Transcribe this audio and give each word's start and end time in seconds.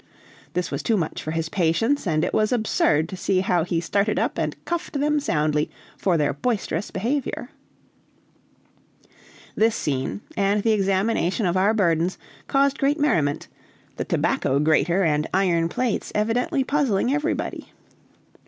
This 0.53 0.71
was 0.71 0.81
too 0.81 0.97
much 0.97 1.21
for 1.21 1.29
his 1.29 1.47
patience, 1.47 2.07
and 2.07 2.23
it 2.25 2.33
was 2.33 2.51
absurd 2.51 3.07
to 3.09 3.15
see 3.15 3.41
how 3.41 3.63
he 3.63 3.79
started 3.79 4.17
up 4.17 4.35
and 4.39 4.55
cuffed 4.65 4.93
them 4.99 5.19
soundly 5.19 5.69
for 5.95 6.17
their 6.17 6.33
boisterous 6.33 6.89
behavior. 6.89 7.49
This 9.53 9.75
scene, 9.75 10.21
and 10.35 10.63
the 10.63 10.71
examination 10.71 11.45
of 11.45 11.55
our 11.55 11.75
burdens, 11.75 12.17
caused 12.47 12.79
great 12.79 12.99
merriment: 12.99 13.47
the 13.97 14.03
tobacco 14.05 14.57
grater 14.57 15.03
and 15.03 15.27
iron 15.35 15.69
plates 15.69 16.11
evidently 16.15 16.63
puzzling 16.63 17.13
everybody. 17.13 17.71